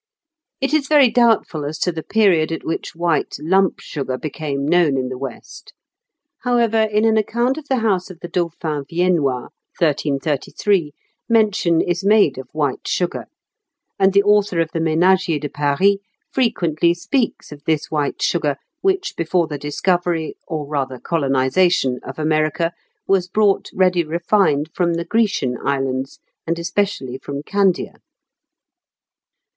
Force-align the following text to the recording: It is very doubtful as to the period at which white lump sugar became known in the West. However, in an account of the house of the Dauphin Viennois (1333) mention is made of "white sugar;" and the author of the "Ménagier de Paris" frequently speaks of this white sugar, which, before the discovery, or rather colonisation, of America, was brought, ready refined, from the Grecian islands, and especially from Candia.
It 0.59 0.73
is 0.73 0.87
very 0.87 1.11
doubtful 1.11 1.63
as 1.63 1.77
to 1.77 1.91
the 1.91 2.01
period 2.01 2.51
at 2.51 2.63
which 2.63 2.95
white 2.95 3.35
lump 3.39 3.79
sugar 3.79 4.17
became 4.17 4.65
known 4.67 4.97
in 4.97 5.09
the 5.09 5.17
West. 5.19 5.73
However, 6.39 6.81
in 6.91 7.05
an 7.05 7.17
account 7.17 7.55
of 7.59 7.67
the 7.67 7.81
house 7.85 8.09
of 8.09 8.19
the 8.19 8.27
Dauphin 8.27 8.83
Viennois 8.89 9.49
(1333) 9.77 10.93
mention 11.29 11.81
is 11.81 12.03
made 12.03 12.39
of 12.39 12.49
"white 12.51 12.87
sugar;" 12.87 13.25
and 13.99 14.11
the 14.11 14.23
author 14.23 14.59
of 14.59 14.71
the 14.73 14.79
"Ménagier 14.79 15.39
de 15.39 15.49
Paris" 15.49 15.97
frequently 16.31 16.95
speaks 16.95 17.51
of 17.51 17.61
this 17.67 17.91
white 17.91 18.23
sugar, 18.23 18.55
which, 18.81 19.13
before 19.15 19.45
the 19.45 19.59
discovery, 19.59 20.33
or 20.47 20.65
rather 20.65 20.97
colonisation, 20.97 21.99
of 22.01 22.17
America, 22.17 22.73
was 23.07 23.27
brought, 23.27 23.69
ready 23.71 24.03
refined, 24.03 24.67
from 24.73 24.95
the 24.95 25.05
Grecian 25.05 25.59
islands, 25.63 26.17
and 26.47 26.57
especially 26.57 27.19
from 27.19 27.43
Candia. 27.43 27.97